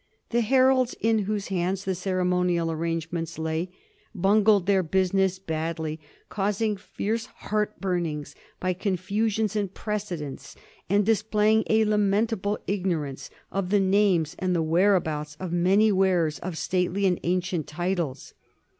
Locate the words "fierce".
6.75-7.27